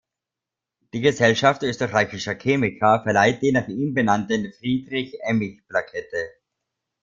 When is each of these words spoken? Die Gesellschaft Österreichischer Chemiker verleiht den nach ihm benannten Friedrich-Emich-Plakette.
Die 0.93 1.01
Gesellschaft 1.01 1.61
Österreichischer 1.61 2.33
Chemiker 2.33 3.03
verleiht 3.03 3.43
den 3.43 3.53
nach 3.53 3.67
ihm 3.67 3.93
benannten 3.93 4.51
Friedrich-Emich-Plakette. 4.51 6.25